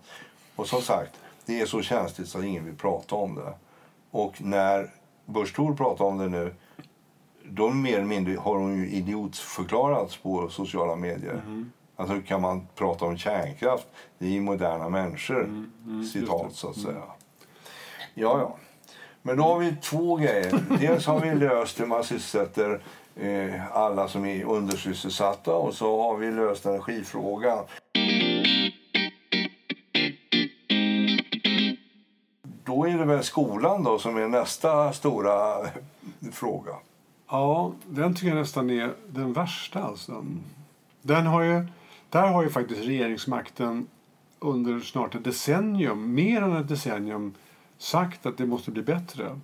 [0.55, 3.53] Och som sagt, det är så känsligt så att ingen vill prata om det.
[4.11, 4.89] Och när
[5.25, 6.53] Busch pratar om det nu,
[7.43, 11.41] då mer eller mindre har hon ju idiotförklarats på sociala medier.
[11.95, 13.87] Alltså hur kan man prata om kärnkraft?
[14.17, 15.65] Det är ju moderna människor,
[16.13, 17.01] citat så att säga.
[18.13, 18.57] Ja, ja.
[19.21, 20.77] Men då har vi två grejer.
[20.79, 22.81] Dels har vi löst hur man sysselsätter
[23.15, 27.65] eh, alla som är undersysselsatta och så har vi löst energifrågan.
[32.75, 35.67] Då är det väl skolan då som är nästa stora
[36.31, 36.71] fråga.
[37.29, 39.83] Ja, den tycker jag nästan är den värsta.
[39.83, 40.25] Alltså.
[41.01, 41.65] Den har ju,
[42.09, 43.87] där har ju faktiskt regeringsmakten
[44.39, 47.33] under snart ett decennium, mer än ett decennium,
[47.77, 49.39] sagt att det måste bli bättre.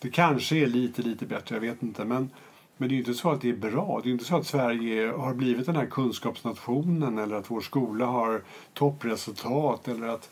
[0.00, 2.04] Det kanske är lite, lite bättre, jag vet inte.
[2.04, 2.30] Men,
[2.76, 4.00] men det är ju inte så att det är bra.
[4.02, 8.06] Det är inte så att Sverige har blivit den här kunskapsnationen eller att vår skola
[8.06, 8.42] har
[8.74, 10.30] toppresultat eller att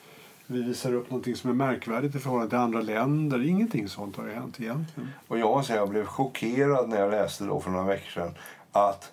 [0.50, 3.46] vi visar upp någonting som är märkvärdigt i förhållande till andra länder.
[3.48, 5.10] Ingenting sånt har ju hänt egentligen.
[5.28, 8.34] Och jag, säga, jag blev chockerad när jag läste då för några veckor sedan
[8.72, 9.12] att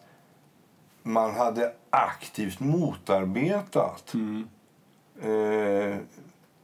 [1.04, 4.14] man hade aktivt motarbetat
[5.22, 5.98] eh,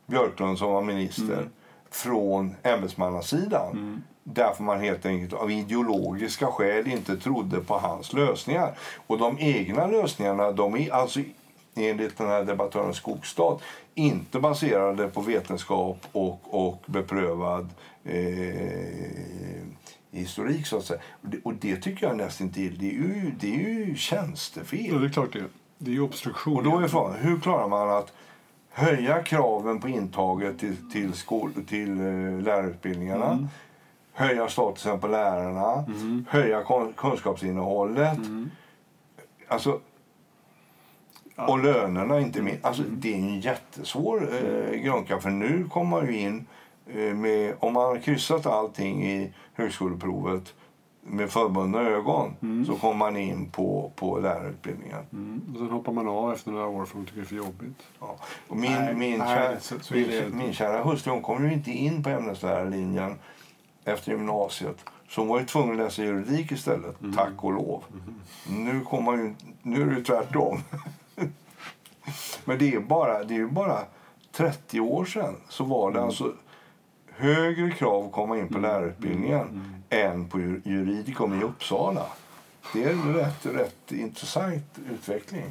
[0.05, 1.49] Björklund som var minister
[1.89, 4.03] från ämbetsmannasidan.
[4.23, 8.77] Därför man helt enkelt av ideologiska skäl inte trodde på hans lösningar.
[9.07, 11.19] Och de egna lösningarna de är alltså
[11.75, 13.57] enligt den här debattören Skogstad
[13.95, 17.69] inte baserade på vetenskap och, och beprövad
[18.03, 18.21] eh,
[20.11, 20.99] historik så att säga.
[21.21, 22.77] Och det, och det tycker jag nästan till.
[22.79, 24.87] Det är ju, det är ju tjänstefel.
[24.91, 25.43] Ja, det är klart det.
[25.77, 26.57] Det är ju obstruktion.
[26.57, 28.13] Och då är frågan, hur klarar man att
[28.69, 33.47] höja kraven på intaget till, till, skol, till eh, lärarutbildningarna?
[34.13, 35.85] Höja statusen på lärarna?
[36.29, 38.17] Höja kon, kunskapsinnehållet?
[39.47, 39.79] Alltså,
[41.47, 42.65] och lönerna inte minst.
[42.65, 46.45] Alltså, det är en jättesvår eh, grönka för nu kommer man ju in
[46.87, 50.53] eh, med, om man har kryssat allting i högskoleprovet
[51.03, 52.33] med förbundna ögon
[52.67, 54.99] så kommer man in på, på lärarutbildningen.
[55.13, 55.41] Mm.
[55.53, 57.35] Och sen hoppar man av efter några år för att de tycker det är för
[57.35, 57.77] jobbigt.
[57.99, 58.15] Ja.
[58.47, 61.53] Och min, Nej, min, nej, kär, så- så min, min kära hustru hon kom ju
[61.53, 63.15] inte in på ämneslärarlinjen
[63.85, 64.77] efter gymnasiet.
[65.09, 67.83] Så hon var ju tvungen att läsa juridik istället, tack och lov.
[68.49, 70.59] Nu, kommer ju, nu är det ju tvärtom.
[72.45, 73.79] Men det är, bara, det är bara
[74.31, 76.33] 30 år sedan så var det alltså
[77.11, 82.05] högre krav att komma in på lärarutbildningen än på jur- juridikum i Uppsala.
[82.73, 85.43] Det är en rätt, rätt intressant utveckling.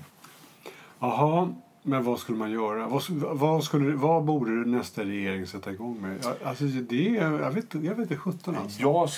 [0.99, 2.89] Jaha, men vad skulle man göra?
[2.89, 3.03] Vad,
[3.39, 6.27] vad, skulle, vad borde nästa regering sätta igång med?
[6.45, 8.81] Alltså, det jag vet jag vet inte sjutton alltså.
[8.83, 9.09] Jag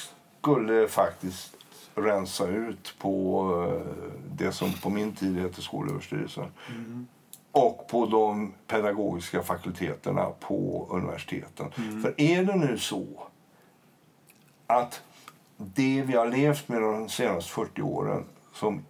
[0.40, 1.54] skulle faktiskt
[1.94, 3.44] rensa ut på
[3.86, 4.02] eh,
[4.36, 6.44] det som på min tid hette Skolöverstyrelsen
[7.52, 11.70] och på de pedagogiska fakulteterna på universiteten.
[12.02, 13.06] För är det nu så
[14.66, 15.02] att
[15.56, 18.84] det vi har levt med de senaste 40 åren som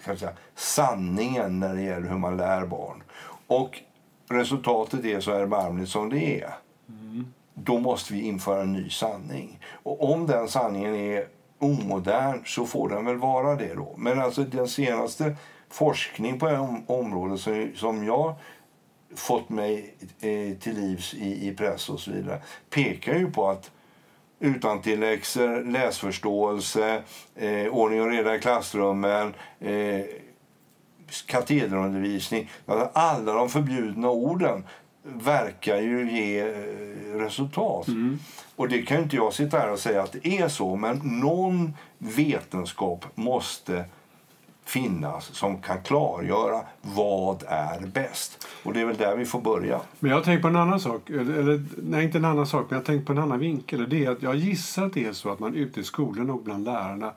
[0.00, 3.02] ska säga, sanningen när det gäller hur man lär barn
[3.46, 3.80] och
[4.28, 6.54] resultatet är så erbarmligt som det är
[7.54, 9.58] då måste vi införa en ny sanning.
[9.72, 11.26] Och om den sanningen är
[11.58, 13.94] omodern så får den väl vara det då.
[13.96, 15.36] Men alltså den senaste
[15.72, 16.46] forskning på
[16.86, 18.34] området som, som jag
[19.14, 23.70] fått mig eh, till livs i, i press och så vidare pekar ju på att
[24.40, 27.02] utantilläxor, läsförståelse,
[27.34, 30.00] eh, ordning och reda i klassrummen, eh,
[31.26, 32.50] katederundervisning.
[32.66, 34.64] Alltså alla de förbjudna orden
[35.02, 37.88] verkar ju ge eh, resultat.
[37.88, 38.18] Mm.
[38.56, 41.76] Och det kan inte jag sitta här och säga att det är så, men någon
[41.98, 43.84] vetenskap måste
[44.64, 48.46] finnas som kan klargöra vad är bäst.
[48.62, 49.80] Och det är väl där vi får börja.
[49.98, 52.86] Men jag tänkt på en annan sak, eller, nej inte en annan sak, men jag
[52.86, 53.88] tänkt på en annan vinkel.
[53.88, 56.42] Det är att jag gissar att det är så att man ute i skolorna och
[56.42, 57.12] bland lärarna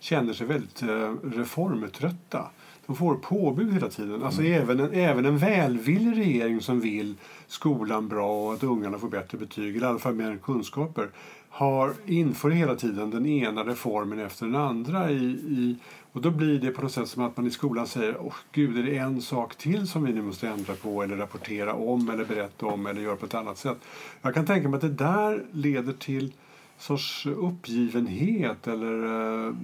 [0.00, 2.46] känner sig väldigt eh, reformtrötta.
[2.86, 4.22] De får påbud hela tiden.
[4.22, 4.62] Alltså mm.
[4.62, 7.14] även, en, även en välvillig regering som vill
[7.46, 11.10] skolan bra och att ungarna får bättre betyg, eller i alla fall mer kunskaper,
[11.50, 15.10] har, inför hela tiden den ena reformen efter den andra.
[15.10, 15.76] I, i,
[16.12, 18.78] och då blir det på något sätt som att man i skolan säger Åh, gud,
[18.78, 22.24] är det en sak till som vi nu måste ändra på eller rapportera om eller
[22.24, 23.78] berätta om eller göra på ett annat sätt.
[24.22, 26.32] Jag kan tänka mig att det där leder till
[26.78, 29.04] sorts uppgivenhet eller
[29.48, 29.54] eh,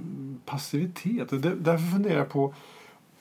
[0.44, 1.28] passivitet.
[1.30, 2.54] Därför funderar jag på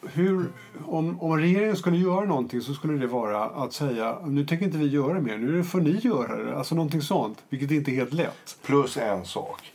[0.02, 0.46] hur,
[0.86, 4.78] om, om regeringen skulle göra någonting så skulle det vara att säga nu tänker inte
[4.78, 6.58] vi göra mer, nu får ni göra det.
[6.58, 8.58] Alltså någonting sånt, vilket inte är helt lätt.
[8.66, 9.75] Plus en sak.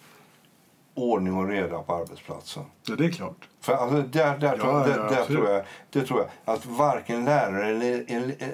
[1.00, 2.62] Ordning och reda på arbetsplatsen.
[2.88, 3.48] Ja, det är klart.
[3.60, 6.66] För alltså, där, där, ja, tror, ja, där, där tror, jag, det tror jag att
[6.66, 8.04] varken lärare eller,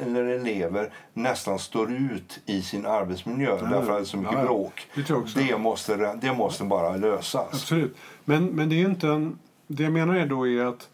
[0.02, 4.42] eller elever nästan står ut i sin arbetsmiljö ja, därför att det är så mycket
[4.42, 4.86] bråk.
[4.94, 7.48] Det, det, måste, det måste bara lösas.
[7.52, 7.96] Absolut.
[8.24, 10.88] Men, men det är inte en, det jag menar är då är att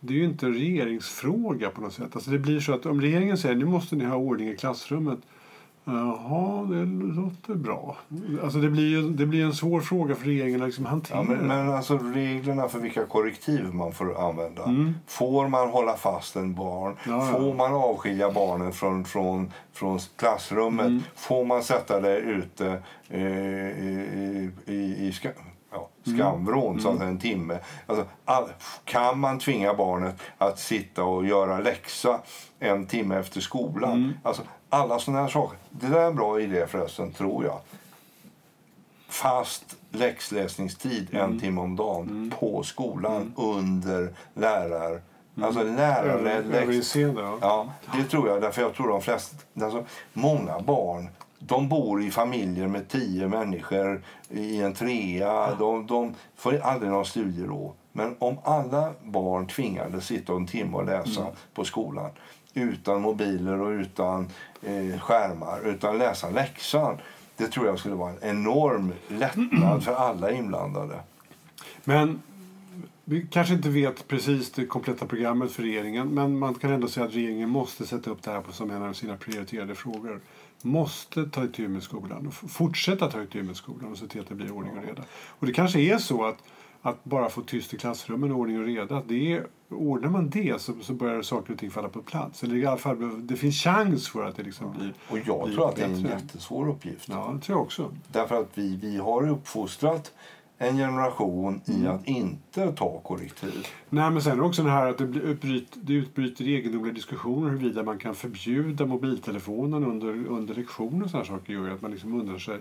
[0.00, 2.10] det är ju inte en regeringsfråga på något sätt.
[2.12, 5.18] Alltså det blir så att om regeringen säger nu måste ni ha ordning i klassrummet.
[5.88, 6.84] Jaha, det
[7.20, 7.96] låter bra.
[8.42, 11.18] Alltså det blir det blir en svår fråga för regeringen att liksom hantera.
[11.18, 14.64] Ja, men, men alltså reglerna för vilka korrektiv man får använda.
[14.64, 14.94] Mm.
[15.06, 16.96] Får man hålla fast en barn?
[17.06, 20.86] Ja, får man avskilja barnen från, från, från klassrummet?
[20.86, 21.02] Mm.
[21.16, 24.72] Får man sätta det ute eh, i, i,
[25.06, 25.12] i,
[25.76, 26.80] ja, skamvrån, mm.
[26.80, 27.58] så att en timme.
[27.86, 28.48] Alltså, all,
[28.84, 32.20] kan man tvinga barnet att sitta och göra läxa
[32.58, 33.92] en timme efter skolan?
[33.92, 34.12] Mm.
[34.22, 35.58] Alltså, alla sådana här saker.
[35.70, 37.58] Det där är en bra idé förresten, tror jag.
[39.08, 41.30] Fast läxläsningstid mm.
[41.30, 42.30] en timme om dagen mm.
[42.30, 43.32] på skolan mm.
[43.36, 44.90] under lärar...
[44.90, 45.48] Mm.
[45.48, 46.96] Alltså lärarledd läx...
[47.40, 48.42] Ja, det tror jag.
[48.42, 49.36] Därför jag tror de flesta...
[49.62, 51.08] Alltså, många barn
[51.38, 55.54] de bor i familjer med tio människor i en trea.
[55.54, 57.74] De, de får aldrig någon studiero.
[57.92, 61.32] Men om alla barn tvingades sitta en timme och läsa mm.
[61.54, 62.10] på skolan
[62.54, 64.28] utan mobiler och utan
[64.62, 66.98] eh, skärmar, utan läsa läxan.
[67.36, 71.00] Det tror jag skulle vara en enorm lättnad för alla inblandade.
[71.84, 72.22] Men
[73.04, 77.06] vi kanske inte vet precis det kompletta programmet för regeringen men man kan ändå säga
[77.06, 80.20] att regeringen måste sätta upp det här som en av sina prioriterade frågor
[80.62, 84.28] måste ta itu med skolan och fortsätta ta itu med skolan och se till att
[84.28, 85.02] det blir ordning och reda.
[85.28, 86.38] Och det kanske är så att,
[86.82, 90.60] att bara få tyst i klassrummen och ordning och reda, det är, ordnar man det
[90.60, 92.42] så, så börjar saker och ting falla på plats.
[92.42, 95.56] Eller i alla fall, det finns chans för att det liksom blir Och jag blir
[95.56, 97.08] tror att det är en jättesvår uppgift.
[97.08, 97.92] Ja, det tror jag också.
[98.12, 100.12] Därför att vi, vi har uppfostrat
[100.58, 101.94] en generation i mm.
[101.94, 103.66] att inte ta korrektiv.
[103.88, 107.82] Nej, men sen också det här att det, blir utbryter, det utbryter egendomliga diskussioner huruvida
[107.82, 112.38] man kan förbjuda mobiltelefonen under, under lektioner och sådana saker gör att man liksom undrar
[112.38, 112.60] sig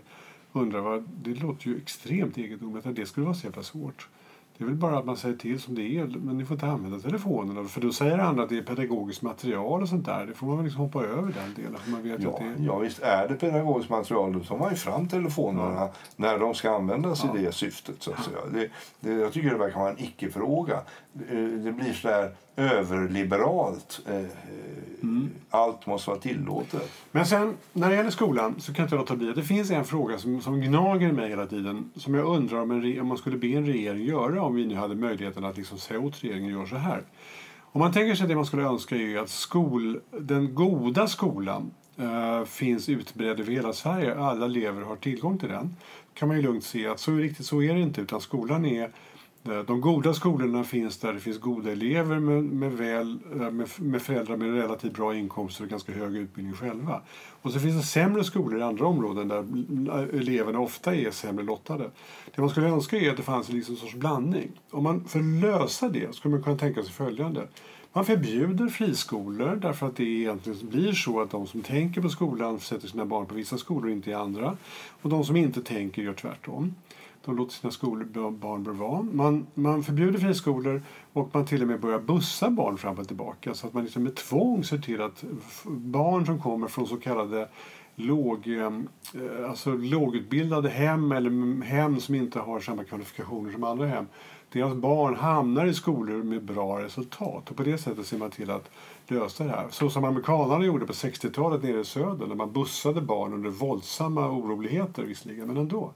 [0.53, 4.07] undrar vad, det låter ju extremt egendomligt att det skulle vara så jävla svårt.
[4.57, 6.65] Det är väl bara att man säger till som det är, men ni får inte
[6.67, 7.63] använda telefonerna.
[7.63, 10.25] För då säger andra att det är pedagogiskt material och sånt där.
[10.25, 11.79] Det får man väl liksom hoppa över den delen.
[11.79, 12.65] För man vet ja, att det är...
[12.65, 14.33] ja, visst är det pedagogiskt material.
[14.33, 15.91] Då tar man ju fram telefonerna ja.
[16.15, 17.39] när de ska användas ja.
[17.39, 17.95] i det syftet.
[17.99, 18.37] Så att säga.
[18.53, 20.79] Det, det, jag tycker det verkar vara en icke-fråga.
[21.63, 24.01] Det blir så där överliberalt.
[24.07, 24.25] Eh,
[25.03, 25.29] mm.
[25.49, 26.91] Allt måste vara tillåtet.
[27.11, 29.85] Men sen när det gäller skolan så kan jag inte låta bli det finns en
[29.85, 31.91] fråga som, som gnager mig hela tiden.
[31.95, 34.75] Som jag undrar om, en, om man skulle be en regering göra om vi nu
[34.75, 37.03] hade möjligheten att liksom säga åt regeringen att göra så här.
[37.61, 42.45] Om man tänker sig det man skulle önska är att skol, den goda skolan uh,
[42.45, 44.15] finns utbredd över hela Sverige.
[44.15, 45.75] Alla elever har tillgång till den.
[46.13, 48.89] kan man ju lugnt se att så riktigt så är det inte utan skolan är
[49.49, 53.69] Eh, de goda skolorna finns där det finns goda elever med, med, väl, eh, med,
[53.79, 57.01] med föräldrar med relativt bra inkomster och ganska hög utbildning själva.
[57.41, 61.89] Och så finns det sämre skolor i andra områden där eleverna ofta är sämre lottade.
[62.35, 64.51] Det man skulle önska är att det fanns en liksom sorts blandning.
[64.71, 67.47] Om man, för att lösa det skulle man kunna tänka sig följande.
[67.93, 72.59] Man förbjuder friskolor därför att det egentligen blir så att de som tänker på skolan
[72.59, 74.57] sätter sina barn på vissa skolor och inte i andra.
[75.01, 76.75] Och de som inte tänker gör tvärtom.
[77.25, 79.01] De låter sina skolbarn vara.
[79.01, 80.81] Man, man förbjuder friskolor
[81.13, 83.53] och man till och med börjar bussa barn fram och tillbaka.
[83.53, 85.23] Så att man liksom med tvång ser till att
[85.65, 87.49] barn som kommer från så kallade
[87.95, 94.05] låg, eh, alltså lågutbildade hem eller hem som inte har samma kvalifikationer som andra hem
[94.55, 97.49] deras barn hamnar i skolor med bra resultat.
[97.49, 98.69] Och på det sättet ser man till att
[99.07, 99.67] lösa det här.
[99.69, 104.29] Så som amerikanerna gjorde på 60-talet nere i södern när man bussade barn under våldsamma
[104.29, 105.93] oroligheter visserligen, men ändå.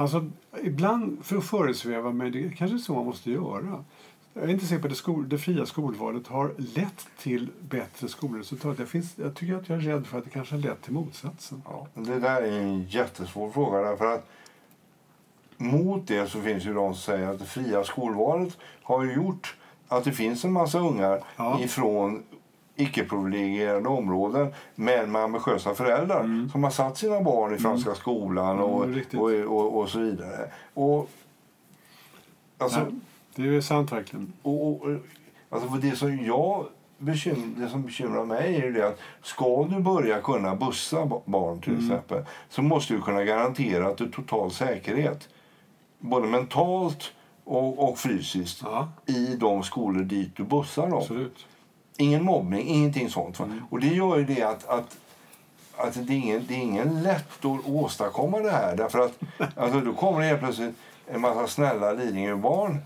[0.00, 0.30] Alltså,
[0.62, 3.84] ibland för föresväva mig, det är kanske så man måste göra.
[4.34, 8.08] Jag är inte säker på att det, skol, det fria skolvalet har lett till bättre
[8.08, 8.78] skolresultat.
[8.78, 10.92] Jag, finns, jag tycker att jag är rädd för att det kanske har lett till
[10.92, 11.62] motsatsen.
[11.64, 13.78] Ja, det där är en jättesvår fråga.
[13.78, 14.28] Därför att
[15.56, 19.56] mot det så finns ju de som säger att det fria skolvalet har gjort
[19.88, 21.60] att det finns en massa ungar ja.
[21.60, 22.22] ifrån
[22.80, 26.50] icke-privilegierade områden men med ambitiösa föräldrar mm.
[26.50, 27.58] som har satt sina barn i mm.
[27.58, 30.50] franska skolan och, och, och, och, så vidare.
[30.74, 31.10] Och,
[32.58, 32.86] alltså, ja,
[33.34, 34.32] det är sant verkligen.
[34.42, 34.82] Och,
[35.50, 36.66] alltså för det som jag
[36.98, 41.72] bekymmer, det som bekymrar mig är det att ska du börja kunna bussa barn till
[41.72, 41.84] mm.
[41.84, 45.28] exempel så måste du kunna garantera att du total säkerhet
[45.98, 47.12] både mentalt
[47.44, 48.88] och, och fysiskt ja.
[49.06, 50.98] i de skolor dit du bussar dem.
[50.98, 51.46] Absolut.
[52.00, 53.38] Ingen mobbning, ingenting sånt.
[53.38, 53.62] Mm.
[53.70, 54.96] Och det gör ju det att, att,
[55.76, 58.76] att det, är ingen, det är ingen lätt att åstadkomma det här.
[58.76, 59.18] Därför att
[59.56, 60.74] alltså, då kommer det helt plötsligt
[61.06, 62.78] en massa snälla Lidingöbarn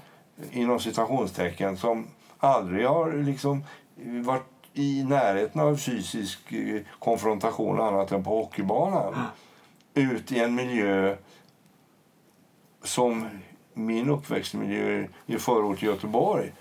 [0.51, 2.07] inom citationstecken som
[2.39, 3.65] aldrig har liksom
[4.25, 4.43] varit
[4.73, 9.15] i närheten av fysisk eh, konfrontation annat än på hockeybanan.
[9.95, 11.17] Ut i en miljö
[12.83, 13.29] som
[13.75, 16.53] min uppväxtmiljö i förort Göteborg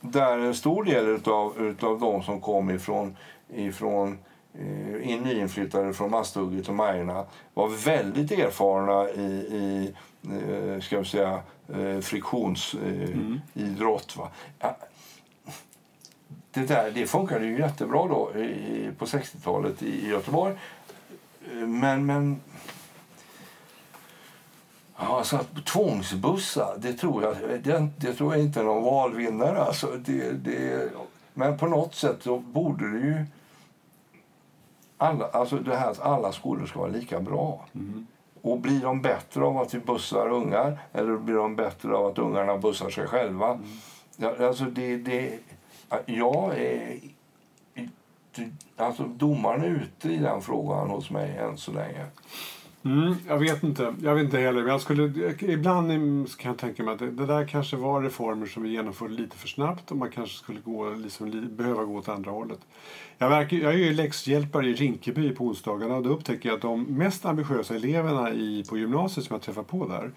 [0.00, 3.16] där en stor del utav, utav de som kom ifrån,
[3.54, 4.18] ifrån
[4.54, 7.24] eh, in nyinflyttade från Masthugget och Majorna
[7.54, 9.94] var väldigt erfarna i, i
[10.24, 11.42] eh, ska vi säga,
[11.74, 14.16] eh, friktionsidrott.
[14.16, 14.28] Mm.
[16.50, 20.54] det, där, det funkade ju jättebra då i, på 60-talet i Göteborg.
[21.66, 22.40] Men, men
[25.00, 29.62] Ja, så att tvångsbussa, det tror jag, det, det tror jag inte är någon valvinnare.
[29.62, 30.90] Alltså, det, det,
[31.34, 33.24] men på något sätt så borde det ju...
[34.98, 37.66] Alla, alltså det här att alla skolor ska vara lika bra.
[37.74, 38.06] Mm.
[38.42, 42.18] Och blir de bättre av att vi bussar ungar eller blir de bättre av att
[42.18, 43.48] ungarna bussar sig själva?
[43.50, 43.66] Mm.
[44.16, 45.38] Ja, alltså det, det,
[46.06, 46.98] jag är...
[48.76, 52.06] Alltså domaren är ute i den frågan hos mig än så länge.
[52.82, 53.94] Mm, jag vet inte.
[54.02, 54.68] Jag vet inte heller.
[54.68, 55.88] Jag skulle, ibland
[56.38, 59.36] kan jag tänka mig att det, det, där kanske var reformer som vi genomförde lite
[59.36, 62.58] för snabbt och man kanske skulle gå, liksom, behöva gå åt andra hållet.
[63.18, 66.62] Jag, verkar, jag är ju läxhjälpare i Rinkeby på onsdagarna och då upptäcker jag att
[66.62, 70.10] de mest ambitiösa eleverna i, på gymnasiet som jag träffar på där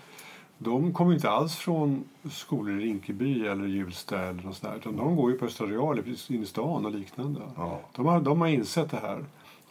[0.57, 5.15] de kommer inte alls från skolor i Rinkeby eller Hjulsta eller något sådär, utan de
[5.15, 7.41] går ju på Östra Real inne i stan och liknande.
[7.55, 7.79] Ja.
[7.95, 9.25] De, har, de har insett det här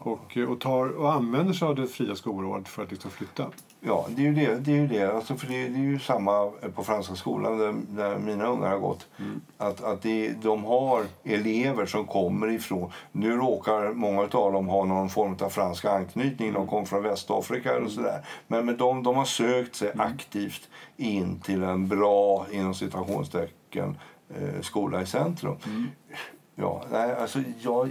[0.07, 3.47] och, och, tar, och använder sig av det fria skolåret för att liksom flytta.
[3.81, 4.55] Ja, det är ju det.
[4.55, 5.15] det, är ju det.
[5.15, 8.79] Alltså, för det, det är ju samma på Franska skolan där, där mina ungar har
[8.79, 9.09] gått.
[9.19, 9.41] Mm.
[9.59, 12.91] Att, att det, de har elever som kommer ifrån...
[13.13, 16.49] Nu råkar många av dem ha någon form av fransk anknytning.
[16.49, 16.61] Mm.
[16.61, 18.27] De kommer från Västafrika och sådär.
[18.47, 20.07] Men, men de, de har sökt sig mm.
[20.07, 23.99] aktivt in till en bra, inom citationstecken,
[24.35, 25.57] eh, skola i centrum.
[25.67, 25.89] Mm.
[26.55, 27.91] Ja, nej, alltså jag,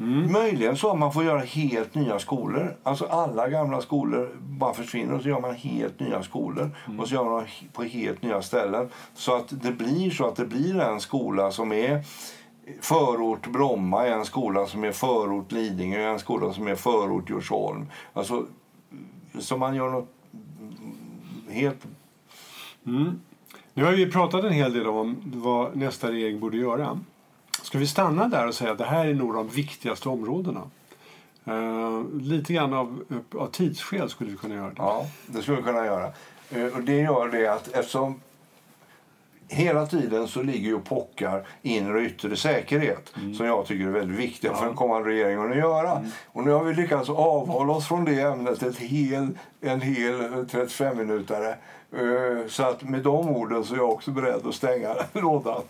[0.00, 0.32] Mm.
[0.32, 2.76] Möjligen så att man får göra helt nya skolor.
[2.82, 6.70] Alltså alla gamla skolor bara försvinner och så gör man helt nya skolor.
[6.86, 7.00] Mm.
[7.00, 8.88] Och så gör man på helt nya ställen.
[9.14, 12.04] Så att det blir så att det blir en skola som är
[12.80, 17.86] förort Bromma, en skola som är förort Lidingö, en skola som är förort Djursholm.
[18.12, 18.46] Alltså,
[19.38, 20.08] så man gör något
[21.48, 21.86] helt...
[22.86, 23.20] Mm.
[23.74, 27.00] Nu har vi pratat en hel del om vad nästa regering borde göra.
[27.64, 30.62] Ska vi stanna där och säga att det här är nog de viktigaste områdena?
[31.48, 33.04] Uh, lite grann av,
[33.34, 34.74] av tidsskäl skulle vi kunna göra det.
[34.76, 36.12] Ja, det skulle vi kunna göra.
[36.56, 38.20] Uh, och det gör det att eftersom
[39.48, 43.34] hela tiden så ligger ju pockar inre och yttre säkerhet mm.
[43.34, 44.56] som jag tycker är väldigt viktiga ja.
[44.56, 45.90] för en kommande regering att göra.
[45.90, 46.10] Mm.
[46.26, 51.54] Och nu har vi lyckats avhålla oss från det ämnet ett hel, en hel 35-minutare.
[51.98, 55.62] Uh, så att med de orden så är jag också beredd att stänga lådan.